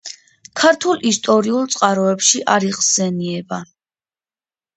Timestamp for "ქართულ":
0.61-1.03